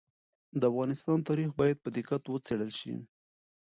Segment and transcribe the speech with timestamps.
[0.59, 2.93] د افغانستان تاریخ باید په دقت وڅېړل سي.